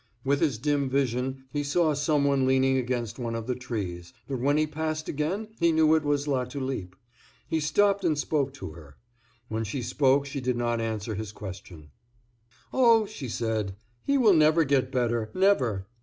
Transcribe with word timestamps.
With 0.23 0.39
his 0.39 0.57
dim 0.57 0.89
vision 0.89 1.43
he 1.51 1.61
saw 1.61 1.93
some 1.93 2.23
one 2.23 2.47
leaning 2.47 2.75
against 2.75 3.19
one 3.19 3.35
of 3.35 3.45
the 3.45 3.53
trees, 3.53 4.13
but 4.27 4.39
when 4.39 4.57
he 4.57 4.65
passed 4.65 5.07
again 5.07 5.49
he 5.59 5.71
knew 5.71 5.93
it 5.93 6.03
was 6.03 6.27
Latulipe. 6.27 6.95
He 7.47 7.59
stopped 7.59 8.03
and 8.03 8.17
spoke 8.17 8.51
to 8.55 8.71
her. 8.71 8.97
When 9.47 9.63
she 9.63 9.83
spoke 9.83 10.25
she 10.25 10.41
did 10.41 10.57
not 10.57 10.81
answer 10.81 11.13
his 11.13 11.31
question. 11.31 11.91
"Oh," 12.73 13.05
she 13.05 13.29
said, 13.29 13.75
"he 14.03 14.17
will 14.17 14.33
never 14.33 14.63
get 14.63 14.91
better, 14.91 15.29
never." 15.35 15.85